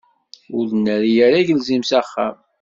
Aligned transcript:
Ur 0.55 0.63
d-nerri 0.71 1.13
ara 1.25 1.37
agelzim 1.41 1.83
s 1.85 1.91
axxam. 1.99 2.35